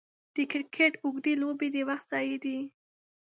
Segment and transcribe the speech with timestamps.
[0.35, 2.57] د کرکټ اوږدې لوبې د وخت ضايع دي.